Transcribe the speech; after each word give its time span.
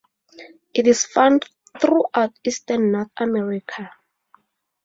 It 0.73 0.87
is 0.87 1.05
found 1.05 1.45
throughout 1.79 2.33
eastern 2.43 2.91
North 2.91 3.11
America. 3.17 3.91